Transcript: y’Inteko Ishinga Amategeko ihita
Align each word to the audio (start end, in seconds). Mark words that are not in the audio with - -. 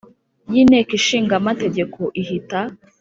y’Inteko 0.53 0.91
Ishinga 0.99 1.33
Amategeko 1.41 1.99
ihita 2.21 2.59